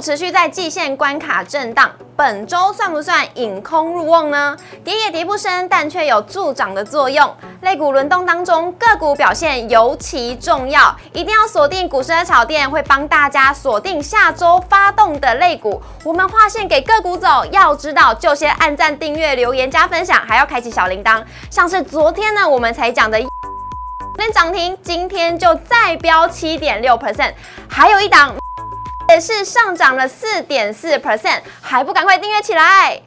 [0.00, 4.56] 持续在季线关卡震荡，本周算不算引空入瓮呢？
[4.84, 7.34] 跌也跌不深，但却有助涨的作用。
[7.62, 15.82] 类股轮动当中，个股表现尤其重要，一定要锁定股市的炒店，会帮大家锁定下周发动的类股。
[16.04, 21.22] 我们划线给个股走，要知道就先按赞、订阅、留言、加分享，还要开启小铃铛。
[21.50, 23.18] 像是昨天呢，我们才讲的。
[24.18, 27.32] 天涨停，今天就再飙七点六 percent，
[27.68, 28.34] 还有一档
[29.10, 33.00] 也是上涨了四点四 percent，还不赶快订阅起来？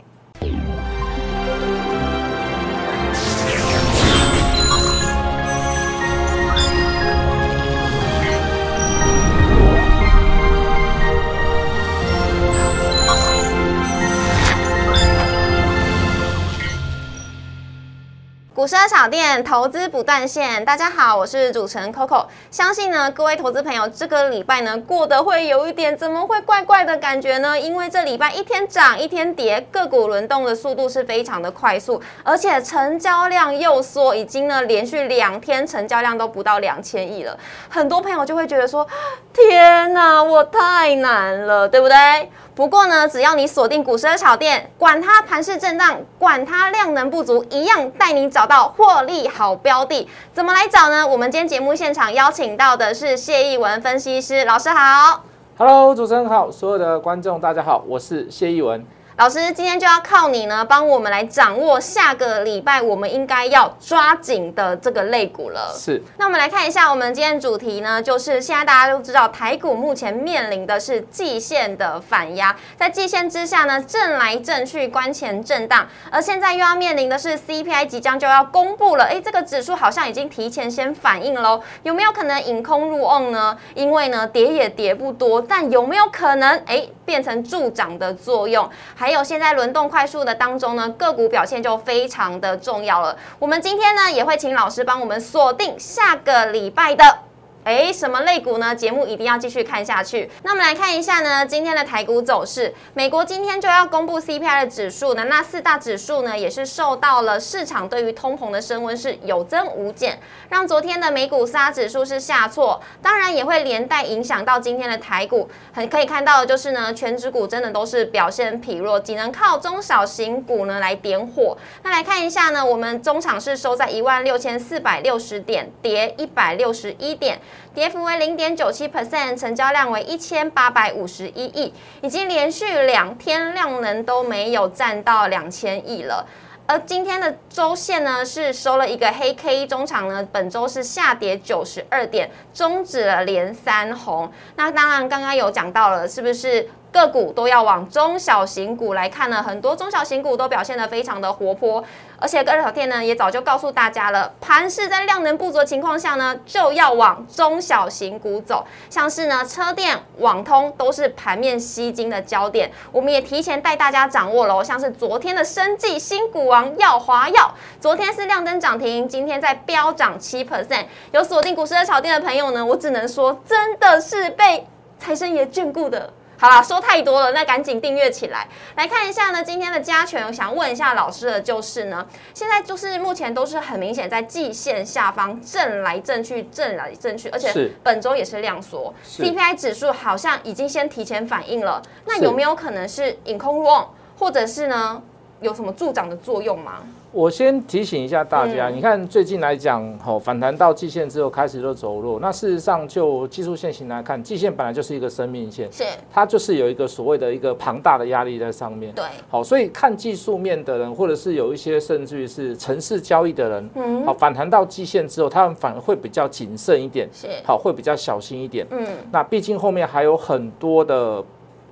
[18.54, 22.24] 股市炒店投资不断线，大家好，我是主持人 Coco。
[22.52, 27.60] 相信呢，各位投资朋友这个礼拜呢过得会有一点怎么会怪怪的感觉呢？
[27.60, 37.36] 因为这礼拜一天涨一天跌，个股轮动的速度是非常的快速，而且成交量又缩，已经呢连续两天成交量都不到两千亿了。
[37.70, 38.88] 很多朋友就会觉得说：
[39.34, 42.30] 天哪，我太难了，对不对？
[42.54, 50.08] 不过呢，只要你锁定股市的炒店，管它盘势震荡，管它量能不足，一样带你找到获利好标的。
[50.34, 51.08] 怎么来找呢？
[51.08, 55.24] 我们今天节目现场邀请到的是谢义文分析师老师好。
[55.58, 58.86] Hello，主持人好，所有的观众大家好，我是谢义文。
[59.18, 65.76] 老师，今天就要靠你呢，帮我们来掌握下个礼拜我们应该要抓紧的这个类股了。
[65.78, 83.56] 是，那我们来看一下，我们今天主题呢，就是现在大家都知道，台股目前面临的是季线的反压，在季线之下呢，震来震去，关前震荡，而现在又要面临的是 CPI 即将就要公布了，哎，这个指数好像已经提前先反应喽，有没有可能引空入瓮呢？
[83.76, 86.88] 因为呢，跌也跌不多，但有没有可能，哎？
[87.06, 93.18] 变成助涨的作用，还有现在轮动快速的当中呢，个股表现就非常的重要了。
[93.40, 97.31] 我们今天呢也会请老师帮我们锁定下个礼拜的。
[97.64, 98.76] 哎，什么类股呢？
[98.76, 100.28] 节目一定要继续看下去。
[100.42, 102.74] 那我们来看一下呢，今天的台股走势。
[102.96, 110.20] 美国今天就要公布 CPI 的指数呢，那四大指数呢也是受到了市场对于通膨的升温是有增无减，
[110.50, 115.48] 让昨天的美股四大指数是下挫，当然也会连带影响到今天的台股。
[115.72, 121.56] 很可以看到的就是呢，全指股真的都是表现疲弱，只能靠中小型股呢来点火。
[121.84, 127.40] 那来看一下呢，我们中场是收在一万六千四百六十点，跌一百六十一点。
[127.74, 136.26] 跌幅为零点九七 percent，成交量为一千八百五十一亿，已经连续两天量能都没有占到两千亿了。
[136.68, 144.32] 而今天的周线呢是收了一个黑 K，中场呢本周是下跌九十二点，终止了连三红。
[144.56, 146.70] 那当然刚刚有讲到了，是不是？
[146.92, 151.82] 个股都要往中小型股来看呢，很多中小型股都表现得非常的活泼，
[152.20, 174.68] 而且二小天呢也早就告诉大家了，盘势在量能不足的情况下呢，就要往中小型股走，像是呢车电、网通都是盘面吸金的焦点，我们也提前带大家掌握了，像是昨天的生技新股王耀华药，昨天是亮灯涨停，今天在飙涨七 percent，有锁定股市的炒店的朋友呢，我只能说真的是被
[175.00, 176.12] 财神爷眷顾的。
[176.42, 178.48] 好了，说太多了，那赶紧订阅起来。
[178.76, 182.04] 来看一下呢，今天的加权，我想问一下老师的就是呢，
[182.34, 191.80] 现在就是目前都是很明显在季线下方震来震去，震来震去，而且本周也是量缩，CPI 指数好像已经先提前反应了。
[192.06, 193.88] 那有没有可能是引空入瓮，
[194.18, 195.00] 或者是呢
[195.42, 196.80] 有什么助长的作用吗？
[197.14, 202.20] 我先提醒一下大家，你看最近来讲，吼反弹到季线之后开始就走弱。
[202.22, 208.94] 那事实上就技术线型来看，季线本来就是一个生命线，是它就是有一个所谓的一个庞大的压力在上面。
[208.94, 218.66] 对，好，所以看技术面的人，或者是有一些甚至于是城市交易的人，嗯，好反弹到季线之后，他们反而会比较谨慎一点，是好会比较小心一点。
[218.70, 221.22] 嗯，那毕竟后面还有很多的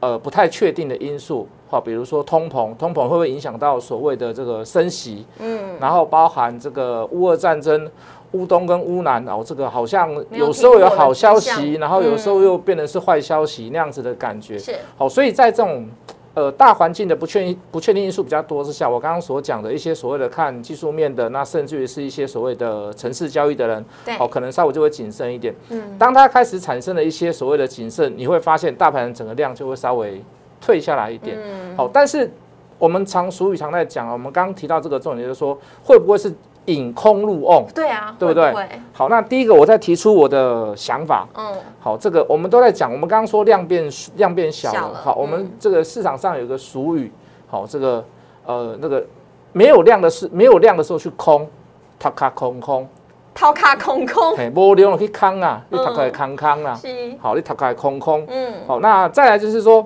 [0.02, 1.48] 呃不太确定的因素。
[1.72, 5.24] 好，比如说通膨，通膨会不会影响到所谓的这个升息？
[5.38, 7.88] 嗯，然后包含这个乌俄战争，
[8.32, 14.58] 乌东跟乌南哦，这个好像有时候有好消息，然后有时候又变成是坏消息那样子的感觉。
[14.58, 15.88] 是，好，所以在这种
[16.34, 25.54] 呃大环境的不确定不确定因素比较多之下，我刚刚所讲的一些所谓的看技术面的，那甚至于是一些所谓的城市交易的人，对，好，可能稍微就会谨慎一点。
[25.70, 30.20] 嗯，当他开始产生了一些所谓的谨慎，你会发现大盘整个量就会稍微。
[30.62, 31.38] 退下来一点，
[31.78, 32.32] 好，但是
[32.78, 36.34] 我们常俗语常在讲啊，我们刚刚提到这个重点，就是说会不会是
[36.66, 37.66] 引空入瓮。
[37.74, 38.54] 对啊，对不对？
[38.94, 41.28] 好，那第一个我再提出我的想法。
[41.36, 44.94] 嗯，好，这个我们都在讲，我们刚刚说量变量变小了。
[44.94, 45.30] 好，我嗯。
[45.30, 47.12] 们这个市场上有一个俗语，
[47.48, 48.04] 好，这个
[48.46, 49.04] 呃那个
[49.52, 51.48] 没有量的是没有量的时候去空，
[51.98, 52.88] 塔卡空空，
[53.34, 55.86] 掏卡空空，嘿，无量了去空啊，你嗯。
[55.86, 56.76] 塔卡空空啦。
[56.76, 56.88] 是，
[57.20, 58.26] 好，你头卡空空。
[58.30, 59.86] 嗯，好，那再来就是说，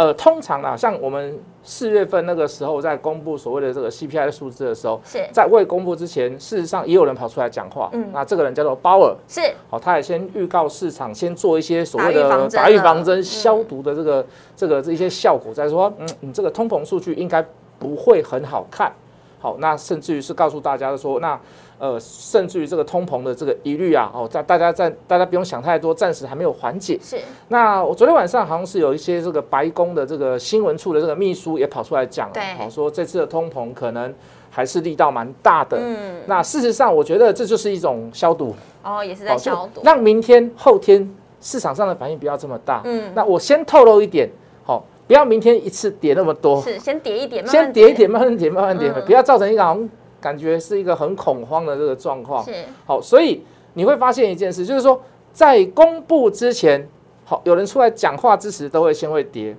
[0.00, 5.22] 呃，通常啊，像我们四月份那个时候在公布所谓的这个 CPI 的数字的时候，是。
[5.30, 7.90] 在未公布之前，事实上也有人跑出来讲话。
[7.92, 8.08] 嗯。
[8.10, 14.26] 那这个人叫做鲍尔，是，好，他也先预告市场，先做一些所谓的打预防针消毒的这个
[14.56, 17.44] 这个这一些效果，再说，嗯，你这个通膨数据应该
[17.78, 18.90] 不会很好看。
[19.38, 21.38] 好，那甚至于是告诉大家说，那
[21.80, 26.98] 呃，甚至于这个通膨的这个疑虑啊，哦，在大家在大家不用想太多，暂时还没有缓解。
[27.02, 27.16] 是，
[27.48, 34.12] 那我昨天晚上好像是有一些这个白宫的这个新闻处的这个秘书也跑出来讲好说这次的通膨可能
[34.50, 35.78] 还是力道蛮大的。
[35.80, 41.10] 嗯，那事实上，我觉得这就是一种消毒，哦，也是在消毒，让明天、后天
[41.40, 42.82] 市场上的反应不要这么大。
[42.84, 44.28] 嗯，那我先透露一点，
[44.64, 49.02] 好，不要明天一次跌那么多，是先跌一点，慢慢先跌一点，慢慢跌，慢慢跌，嗯。
[49.06, 49.88] 不要造成一个好像
[50.20, 52.44] 感觉是一个很恐慌的这个状况。
[52.44, 52.52] 是，
[52.86, 53.42] 好，所以
[53.74, 55.00] 你会发现一件事，就是说
[55.32, 56.86] 在公布之前，
[57.24, 59.56] 好，有人出来讲话之时都会先会跌，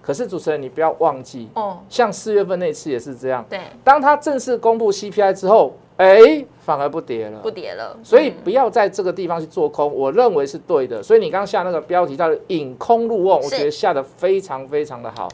[0.00, 7.50] 可是主持人你不要忘记，哦，像四月份那次也是这样，对，当他正式公布 CPI 之后，哎，反而不跌了不。
[7.50, 11.02] 跌了，所以嗯不要在这个地方去做空，我认为是对的。
[11.02, 15.28] 所以你刚刚下那个标题叫“引空入瓮”，我是觉得下的非常非常的好。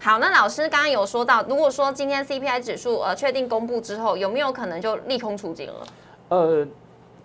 [0.00, 5.74] 好，那老师刚刚有说到，如果说今天 CPI 指数呃确定公布之后，有没有可能就利空出尽了？
[6.28, 6.66] 呃，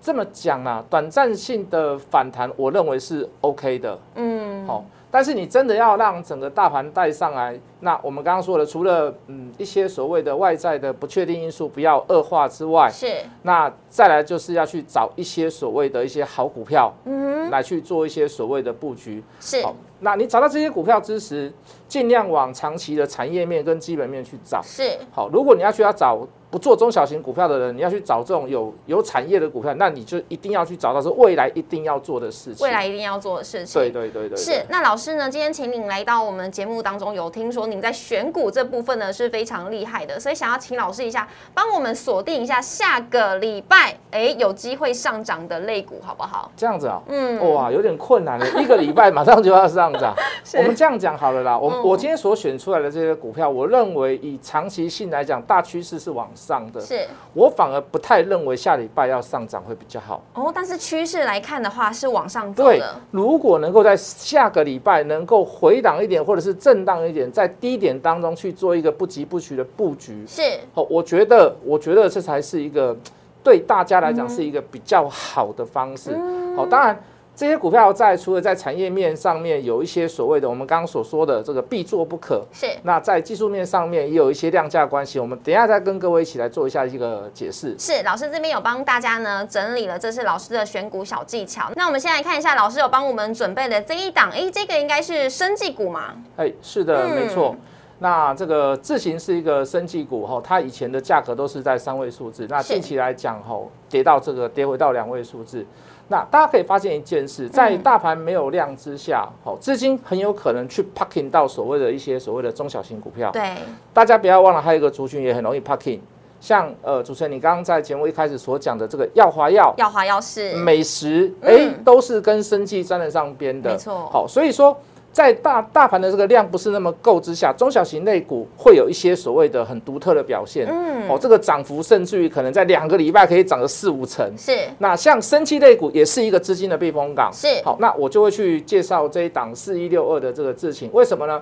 [0.01, 3.99] 这么讲啊，短暂性的反弹，我认为是 OK 的。
[4.15, 13.07] 嗯，好、但是你真的要让整个大盘带上来，那我们刚刚说的，除了嗯一些所谓的外在的不确定因素不要恶化之外，是，
[13.43, 19.23] 那再来就是要去找一些所谓的一些好股票，嗯，来去做一些所谓的布局。
[19.39, 21.53] 是，好，那你找到这些股票之时，
[21.93, 24.59] 尽量往长期的产业面跟基本面去找。
[24.63, 32.65] 是，好，如果你要去要找不做中小型股票的人，你要去找这种有有产业的股票，那你就一定要去找到是未来一定要做的事情。
[32.65, 33.79] 未来一定要做的事情。
[33.79, 35.29] 对对对对，是，那老师呢？
[35.29, 46.51] 今天请您来到我们节目当中，有听说您在选股这部分呢是非常厉害的，所以想要请老师一下，帮我们锁定一下下个礼拜，哎，有机会上涨的类股，好不好？
[46.55, 50.15] 这样子啊、嗯，哇，有点困难了，一个礼拜马上就要上涨。
[50.57, 60.23] 我们这样讲好了啦，我、嗯我今天所选出来的这些股票，我认为以长期性来讲，大趋势是往上的，是我反而不太认为下礼拜要上涨会比较好。
[60.33, 70.41] 哦，但是趋势来看的话是往上走对的，，如果能够在下个礼拜能够回档一点，或者是震荡一点，在低点当中去做一个不急不徐的布局，是
[70.73, 72.95] 哦，我觉得，我觉得这才是一个
[73.43, 76.17] 对大家来讲是一个比较好的方式。
[76.55, 76.97] 好、当然
[77.35, 82.67] 这些股票在除了在产业面上面有一些所谓的我们刚刚所说的这个必做不可，是。
[82.83, 87.75] 那在技术面上面也有一些量价关系，我们等一下再跟各位一起来做一下一个解释。
[87.79, 91.71] 是老师这边有帮大家呢整理了，这是老师的选股小技巧。
[91.75, 96.13] 那我们先来看一下，老师有帮我们准备的这一档，哎，这个应该是生技股嘛？
[96.37, 97.55] 哎，是的，嗯没错。
[98.03, 103.57] 那这个智行是一个生技股哈，它以前的价格都是在三位数字，那近期来讲哈，
[103.89, 105.65] 跌到这个跌回到两位数字。
[106.09, 113.31] 那大家可以发现一件事，在大盘没有量之下，好，资金很有可能去 parking 到所谓的一些所谓的中小型股票。
[113.31, 113.55] 对，
[113.93, 116.01] 大家不要忘了，还有一个族群也很容易 parking，
[116.41, 123.71] 像呃主持人你刚刚在节目一开始所讲的这个耀华药、耀华耀是美食，嗯哎，都是跟生计沾得上边的。
[123.71, 124.77] 没错好，所以说
[125.13, 130.67] 在大大盘的这个量不是那么够之下，中小型类股会有一些所谓的很独特的表现。
[130.67, 134.27] 嗯，哦，这个涨幅甚至于可能在两个礼拜可以涨个四五成。
[134.35, 137.31] 是那像生气类股也是一个资金的避风港。
[137.31, 141.39] 是好，那我就会去介绍这一档四一六二的这个事情，为什么呢？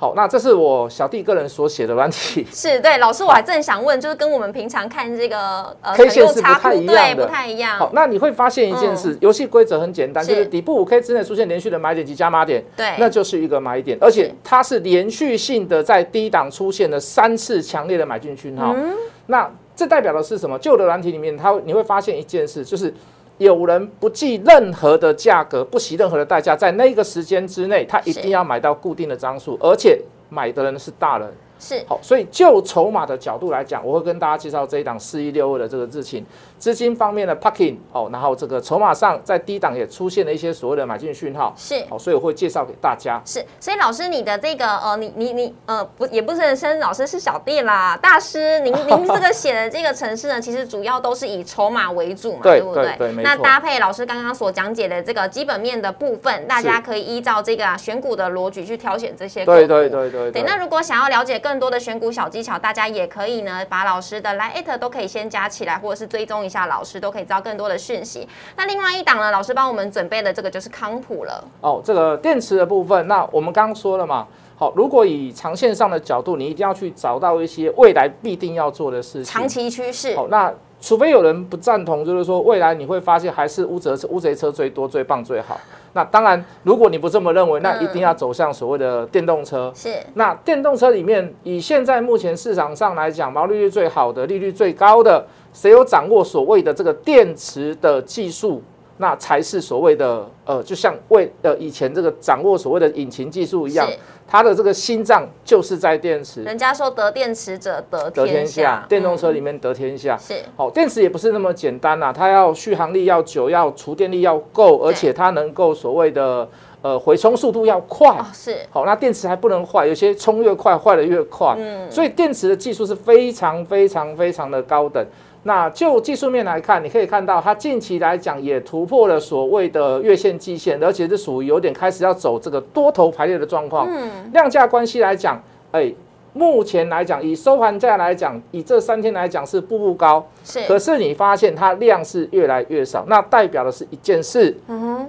[0.00, 2.46] 好，那这是我小弟个人所写的软体。
[2.50, 7.78] 是，对，老师我还正想问，就是跟我们平常看这个呃 K 线是不太一样的不太一样。
[7.78, 18.72] 好，那你会发现一件事，游戏规则很简单，就是底部五 K 之内出现连续的买点及加码点，对，那就是一个买点，而且它是连续性的在低档出现了三次强烈的买进讯号。
[18.74, 20.58] 嗯那这代表的是什么？
[20.58, 22.92] 旧的软体里面，它你会发现一件事，就是
[23.40, 31.26] 有人不计任何的价格，不惜任何的代价，在那个时间之内，他一定要买到固定的张数，而且买的人是大人。
[31.58, 36.24] 是好，所以就筹码的角度来讲，我会跟大家介绍这一档四一六二的这个日情，
[36.60, 43.18] 资金方面的 parking 哦，然后这个筹码上在低档也出现了一些所谓的买进讯号，是哦，所以我会介绍给大家。
[43.24, 52.94] 是，所以老师你的这个呃，你你你呃不也不是生老师是小弟啦，大师您 您这个写的这个城市呢，其实主要都是以筹码为主嘛，对不对？
[53.22, 60.42] 那搭配老师刚刚所讲解的这个基本面的部分，大家可以依照这个啊选股的逻辑去挑选这些对对对对对。
[60.42, 68.28] 那如果想要了解更多的选股小技巧，大家也可以呢把老师的来艾特都可以先加起来，或者是追踪下老师，都可以知道更多的讯息。
[68.56, 71.42] 那另外一档呢，老师帮我们准备的这个就是康普了。
[71.62, 74.26] 哦，这个电池的部分，那我们刚刚说了嘛，
[74.60, 80.14] 好，如果以长线上的角度，你一定要去找到一些未来必定要做的事情，长期趋势。
[80.14, 80.52] 好，那。
[80.82, 85.60] 除非有人不赞同，就是说未来你会发现还是乌贼、乌贼车最多、最棒、最好。
[85.92, 89.70] 那当然，如果你不这么认为，那一定要走向所谓的电动车。
[89.76, 89.94] 是。
[90.14, 98.62] 那电动车里面，以现在目前市场上来讲，毛利率最好的、利率最高的，谁有掌握所谓的这个电池的技术？
[98.96, 103.88] 那才是所谓的呃，就像为呃以前这个掌握所谓的引擎技术一样，
[104.30, 106.44] 它的这个心脏就是在电池。
[106.44, 110.16] 人家说得电池者得得天下，电动车里面得天下。
[110.16, 116.48] 是，好，电池也不是那么简单呐，它要续航力要久，要储电力要够，而且它能够所谓的
[116.80, 118.16] 呃回充速度要快。
[118.32, 121.56] 是，好，那电池还不能坏，有些充越快坏的越快。
[121.58, 125.04] 嗯，所以电池的技术是非常非常非常的高等。
[125.44, 133.88] 那就技术面来看，你可以看到它近期来讲也突破了所谓的月线、季线，而且是属于有点开始要走这个多头排列的状况。
[133.90, 135.42] 嗯，量价关系来讲，
[135.72, 135.90] 哎，
[136.34, 140.22] 目前来讲以收盘价来讲，以这三天来讲是步步高。
[140.44, 144.54] 是，可是你发现它量是越来越少，那代表的是一件事，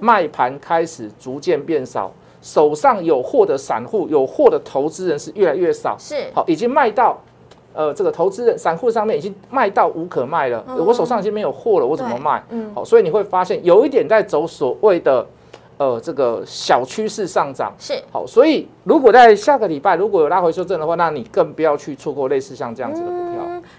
[0.00, 2.10] 卖盘开始逐渐变少，
[2.40, 5.94] 手上有货的散户、有货的投资人是越来越少。
[5.98, 7.18] 是，好，已经卖到。
[7.74, 12.42] 呃，这个投资人、散户上面已经卖到无可卖了，我手上已经没有货了，我怎么卖？
[12.50, 15.26] 嗯，好，所以你会发现有一点在走所谓的
[15.78, 23.31] 呃这个小趋势上涨，是好，所以如果在下个礼拜如果有拉回修正的话，那你更不要去错过类似像这样子的股票。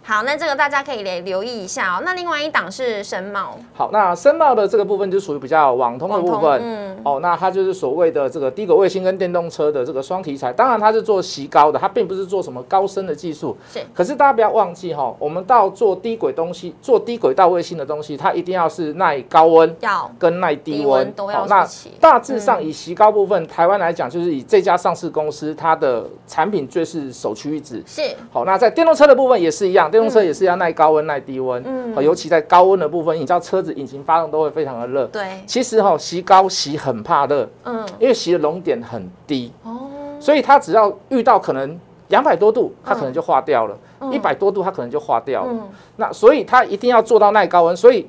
[0.04, 2.02] 好，那这个大家可以留留意一下哦。
[2.06, 3.58] 那另外一档是深茂。
[3.74, 6.62] 好，那深茂的这个部分就属于比较网通的部分。
[6.64, 6.98] 嗯。
[7.04, 10.54] 哦，那它就是所谓的这个低轨卫星跟电动车的这个双题材。
[10.54, 13.56] 当然，它是做极高的，它并不是做什么高深的技术。
[13.72, 13.80] 是。
[13.94, 21.68] 可是大家不要忘记哈，我们到做低轨东西、做低轨道卫星的东西，它一定要是耐高温，要跟耐低温都要那
[22.00, 27.84] 大致上以极高部分，台湾来讲，就是以这家上市公司它的产品最是首屈一指。
[27.86, 28.02] 是。
[28.32, 29.90] 好，那在电动车的部分也是一样。
[29.90, 35.42] 电动车也是要耐高温、耐低温，嗯，尤其在高温的部分，你知道车子引擎发动都会非常的热，对。
[35.48, 39.90] 其实哈，吸高吸很怕热，嗯，因为吸的熔点很低，哦，
[40.20, 43.76] 所以它只要遇到可能两百多度，它可能就化掉了；
[44.12, 45.54] 一百多度，它可能就化掉了。
[45.96, 47.76] 那所以它一定要做到耐高温。
[47.76, 48.08] 所以，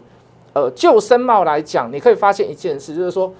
[0.53, 3.33] 呃，就深茂来讲，你可以发现一件事，就是说。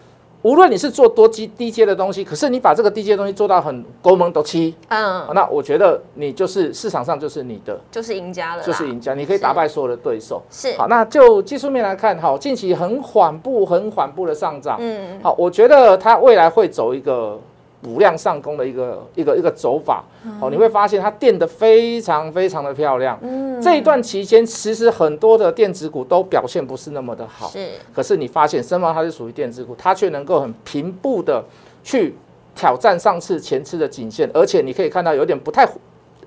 [0.45, 10.43] 无论你是做多低低阶的东西，可是你把这个低阶东西做到很高门都七，嗯，那我觉得你就是市场上就是你的，就是赢家了，就是赢家，你可以打败所有的对手。
[10.51, 17.41] 是，好，那就技术面来看，哈，近期很缓步、很缓步的上涨，嗯，好，我觉得它未来会走一个。
[17.85, 20.03] 补量上攻的一个一个一个走法，
[20.41, 23.19] 哦，你会发现它垫的非常非常的漂亮。
[23.21, 27.51] 嗯，这一段期间，其实很多的电子股都表现不是那么的好。
[27.51, 31.45] 是，可是你发现深茂它是属于电子股，它却能够很平步的
[31.83, 32.15] 去
[32.55, 35.69] 挑战上次前次的颈线，而且你可以看到有点不太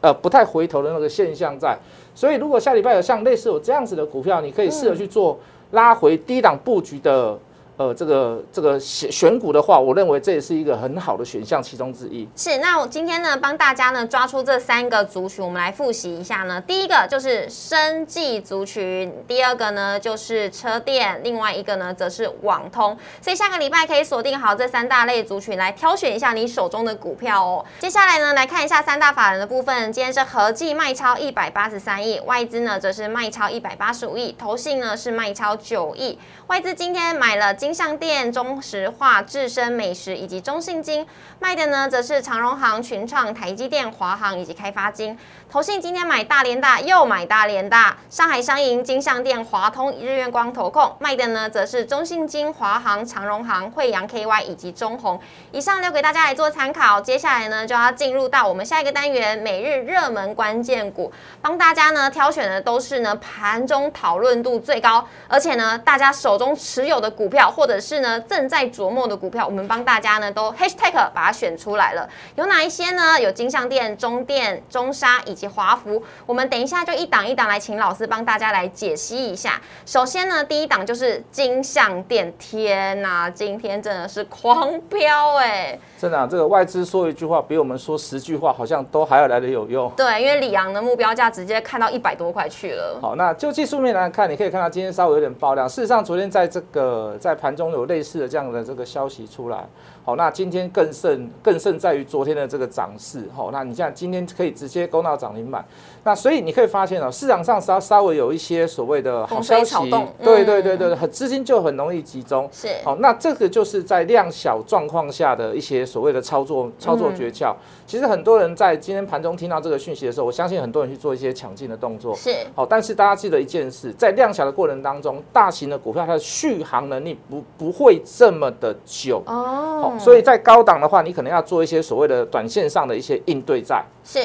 [0.01, 1.75] 呃不太回头的那个现象在。
[2.13, 5.39] 所以如果下礼拜有像类似有这样子的股票，你可以试着去做
[5.71, 7.35] 拉回低档布局的。
[7.77, 12.27] 呃，这个这个选选股的话，我认为这也是一个很好的选项其中之一。
[12.35, 16.59] 是，那我今天呢，帮大家呢抓出这三个族群，我们来复习一下呢。
[16.61, 22.97] 第一个就是生技族群，第二个呢就是车电，另外一个呢则是网通。
[23.21, 27.63] 所以下个礼拜可以锁定好这三大类族群来挑选一下你手中的股票哦。
[27.77, 36.17] 接下来呢，来看一下三大法人的部分，今天是合计卖超一百八十三亿，外资呢则是卖超一百八十五亿，投信呢是卖超九亿。
[36.47, 41.05] 外资今天买了金相店、中石化、智深美食以及中信金，
[41.37, 45.19] 卖的呢则是长荣行、群创、台积电、华航以及开发金。
[45.51, 55.19] 投信今天买大连大，又买大连大，上海商银、金相店、华通、日月光投控卖的呢，则是中信金、华航、长荣航、惠阳 KY 以及中红。
[55.51, 57.01] 以上留给大家来做参考。
[57.01, 72.07] 接下来呢，就要进入到我们下一个单元——每日热门关键股，帮大家呢挑选的都是呢盘中讨论度最高，而且呢大家手中持有的股票或者是呢正在琢磨的股票，我们帮大家呢都 hashtag 把它选出来了。
[72.35, 73.19] 有哪一些呢？
[73.19, 75.99] 有金相店、中电、中沙以及华福。
[76.27, 79.59] 我们等一下就一档一档来请老师帮大家来解析一下。
[79.87, 85.79] 首先呢，第一档就是金相店，天呐，今天真的是狂飙哎！
[85.99, 89.91] 真的，这个外资说一句话，比我们说十句话好像都还要来的有用。
[89.97, 92.99] 对，因为里昂的目标价直接看到一百多块去了。
[93.01, 95.67] 好，那就技术面来看，你可以看到今天稍微有点爆量。
[95.67, 99.67] 事实上，昨天在这个在盘中有类似的这样的这个消息出来。
[100.03, 103.27] 好，那今天更胜更胜在于昨天的这个涨势。
[103.35, 105.65] 好，那你像今天可以直接攻到涨停板。
[106.05, 109.75] 那所以你可以发现哦，市场上稍稍微有一些所谓的好消息，
[110.23, 112.47] 对对对对，很资金就很容易集中。
[112.53, 112.69] 是。
[112.85, 117.53] 好，那这个就是在量小状况下的一些所谓的操作操作诀窍。
[117.85, 122.15] 其实很多人在今天盘中听到这个讯息的时候，我相信很多人去做一些抢进的动作。
[122.15, 122.33] 是。
[122.55, 129.21] 好，但是大家记得一件事，在量小的过程当中，大型的股票它的续航能力不不会这么的久。
[129.25, 129.95] 哦。
[129.99, 133.83] 所以在高档的话，你可能要做一些所谓的短线上的一些应对在。
[134.03, 134.19] 是，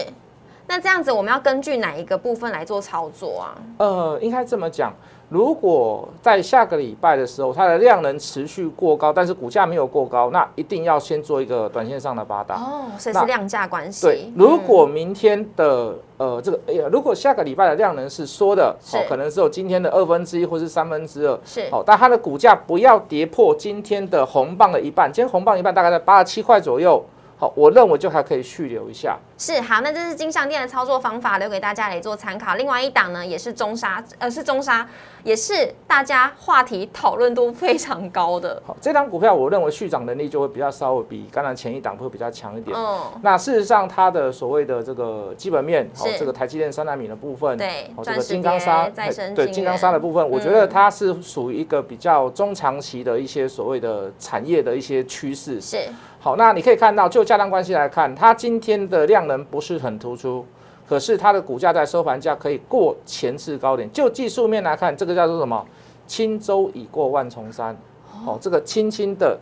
[0.66, 3.58] 那这样子我们要根据哪一个部分来做操作啊？
[3.78, 4.92] 呃，应该这么讲。
[5.32, 14.06] 如果在下个礼拜的时候，它的量能持续过高，但是股价没有过高，那一定要先做一个短线上的八大哦，所以是量价关系。
[14.06, 27.02] 对，如果明天的呃这个哎呀，如果下个礼拜的量能是缩的，哦，可能只有今天的二分之一或是三分之二，是哦，但它的股价不要跌破今天的红棒的一半，今天红棒一半大概在八十七块左右。
[27.42, 29.18] 好，我认为就还可以续留一下。
[29.36, 32.54] 是好，那这是金项店的操作方法，留给大家来做参考。
[32.54, 34.86] 另外一档呢，也是中沙，呃，是中沙，
[35.24, 38.62] 也是大家话题讨论度非常高的。
[38.64, 42.78] 好，这档股票我认为续涨能力就会比较稍微比刚才前一档会比较强一点。
[42.78, 48.88] 嗯，那事实上它的所谓的这个基本面，好，这个台积电三纳米的部分，对，这个金刚砂，
[49.34, 55.60] 对，金刚砂的部分，我觉得它是属于一个比较中长期的一些所谓的产业的一些趋势。
[55.60, 55.88] 是。
[56.24, 60.46] 好，那你可以看到，就价量关系来看，它今天的量能不是很突出，
[60.88, 63.92] 可是它的股价在收盘价可以过前次高点。
[63.92, 65.66] 就技术面来看，这个叫做什么？
[66.06, 67.76] 轻舟已过万重山。
[68.24, 69.36] 哦，这个轻轻的，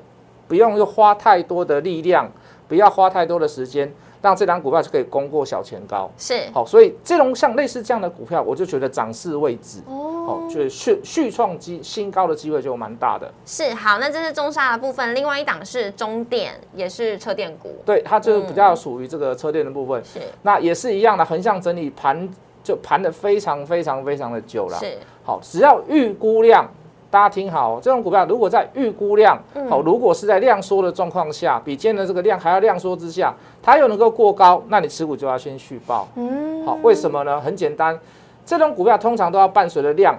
[0.49, 2.27] 不用又花太多的力量，
[2.67, 3.93] 不要花太多的时间。
[4.23, 13.33] 让这张股票就可以攻过小前高，是好，所以这种像类似这样的股票，我就觉得涨势未止哦，好，就续续创机新高的机会就蛮大的。
[13.47, 20.03] 是好，那这是中沙的部分，另外一档是中电，也是车电股，对，它就比较属于这个车电的部分。
[20.05, 22.29] 是，那也是一样的，横向整理盘
[22.63, 24.79] 就盘的非常非常非常的久了。
[24.79, 26.69] 是好，只要预估量。
[27.11, 29.37] 大家听好，这种股票如果在预估量
[29.69, 36.07] 好，如果是在量缩的状况下，比今天的这个量还要量缩之下，它又能够过高，那你持股就要先续报。
[36.15, 37.41] 嗯，好，为什么呢？
[37.41, 37.99] 很简单，
[38.47, 40.17] 这种股票通常都要伴随着量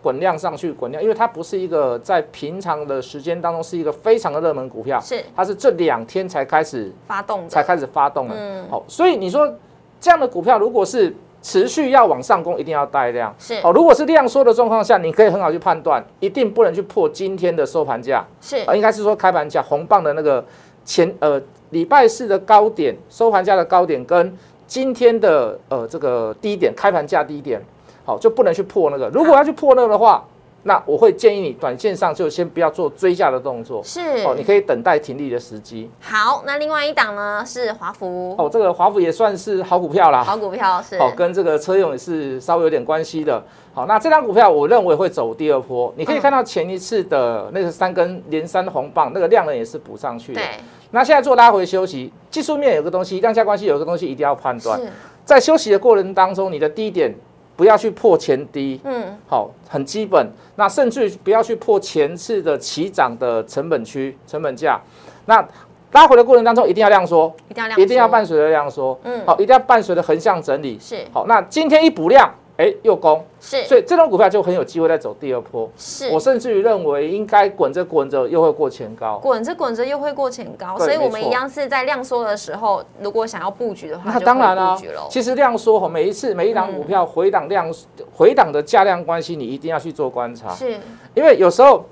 [0.00, 8.34] 滚量上去，滚量，因为它不是一个在平常的时间当中是一个非常的热门股票，是它是这两天才开始发动，才开始发动的。
[8.38, 9.52] 嗯，好，所以你说
[10.00, 11.12] 这样的股票如果是。
[11.42, 13.34] 持续要往上攻，一定要带量。
[13.38, 18.26] 是哦，如果是量缩的状况下，你可以很好去判断，一定不能去破今天的收盘价。
[18.40, 20.44] 是啊，应该是说开盘价红棒的那个
[20.84, 27.60] 前呃礼拜四的高点，收盘价的高点跟今天的呃这个低点开盘价低点，
[28.04, 29.08] 好就不能去破那个。
[29.08, 30.24] 如果要去破那个的话。
[30.62, 35.90] 那我会建议你，短线上就先不要做追加的动作，是哦，你可以等待停利的时机。
[36.00, 43.42] 好，那另外一档呢是华孚哦，这个华孚也算是好股票啦，好股票是哦，跟这个车用也是稍微有点关系的。
[43.72, 50.40] 好，那这张股票我认为会走第二波，你可以看到前一次的那个三根连三红棒，那个量能也是补上去的。
[50.42, 50.46] 对，
[50.90, 54.78] 那现在做拉回休息，技术面有个东西，量价关系有个东西一定要判断，
[55.24, 57.14] 在休息的过程当中，你的低点。
[57.60, 60.26] 不要去破前低，嗯，好，很基本。
[60.56, 64.80] 那甚至不要去破前次的起涨的成本区、成本价。
[65.26, 65.46] 那
[65.92, 70.78] 拉回的过程当中，一定要量缩，一定要量，一定要伴随着量缩，嗯，好，一定要伴随着横向整理。
[70.80, 72.32] 是，好，那今天一补量。
[72.60, 75.66] 哎，又攻，是，所以这种股票就很有机会再走第二波。
[75.78, 80.78] 是，我甚至于认为应该滚着滚着又会过前高，滚着滚着又会过前高。
[80.78, 84.78] 所以我们一样是在量缩的时候，如果想要布局的话，那当然了。
[85.08, 87.72] 其实量缩哈，每一次每一档股票回档量
[88.14, 90.50] 回档的价量关系，你一定要去做观察。
[90.52, 90.78] 是，
[91.14, 91.82] 因为有时候。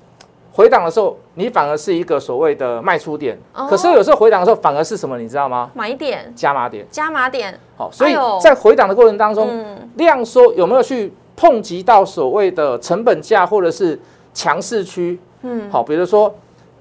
[0.59, 3.39] 回档的时候，你反而是一个所谓的卖出点，
[3.71, 5.17] 可是有时候回档的时候反而是什么？
[5.17, 5.71] 你知道吗？
[5.73, 7.57] 买点、加码点、加码点。
[7.77, 9.49] 好，所以在回档的过程当中，
[9.95, 13.97] 量缩有没有去碰及到所谓的成本价或者是
[14.35, 15.21] 强势区？
[15.43, 16.35] 嗯，好，比如说。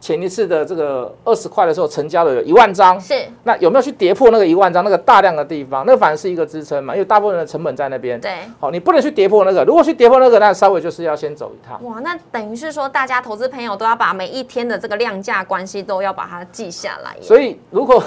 [0.08, 5.84] 前一次的这个二十块的时候成交了有一万张，是，那有没有去跌破那个一万张那个大量的地方？
[5.86, 8.18] 那反而是一个支撑嘛，因为大部分人的成本在那边。
[8.22, 11.84] 对，好，你不能去跌破那个，如果去跌破那个，那稍微就是要先走一趟。
[11.84, 17.18] 哇，那等于是说，大家投资朋友都要把每一天的这个量价关系都要把它记下来。
[17.22, 18.02] 所以如果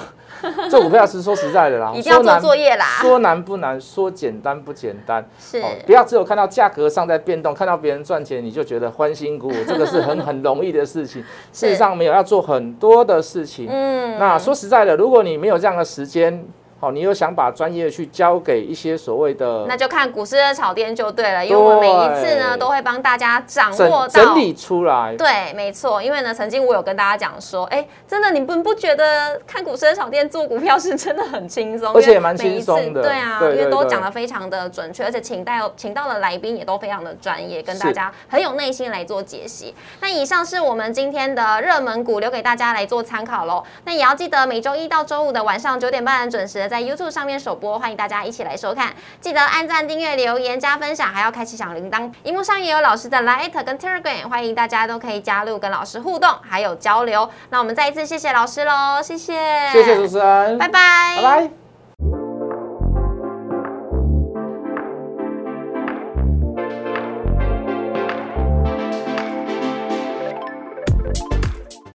[0.71, 2.85] 做股票是说实在的啦， 一定要做作业啦。
[3.01, 5.27] 说难不难，说简单不简单。
[5.39, 11.23] 是，哦，不要只有看到价格上在变动，看到别人赚钱你就觉得欢欣鼓舞，这个是很 很容易的事情。
[11.53, 13.69] 事实上没有，要做很多的事情。
[13.71, 16.45] 嗯，那说实在的，如果你没有这样的时间，
[16.81, 39.75] 好，你又想把专业去交给一些所谓的那就看股市的炒店就对了，因为我们每一次呢都会帮大家掌握到整理出来，对，没错，因为呢，曾经我有跟大家讲说，哎，真的，你们不觉得看股市的炒店做股票是真的很轻松，而且也蛮轻松的对啊，因为都讲的非常的准确，而且请到请到的来宾也都非常的专业，跟大家很有耐心来做解析。
[40.01, 43.63] 那以上是我们今天的热门股，留给大家来做参考喽。
[43.85, 48.95] 那也要记得每周一到周五的晚上九点半准时在 YouTube 上面首播，欢迎大家一起来收看。
[49.21, 52.11] 记得按赞、订阅、留言、加分享，还要开启小铃铛。
[52.23, 57.29] 荧幕上也有老师的 Light 跟 Telegram，欢迎大家都可以加入跟老师互动，还有交流。
[57.51, 59.35] 那我们再一次谢谢老师喽，谢谢，
[59.73, 61.70] 谢谢主持人，拜拜，拜拜。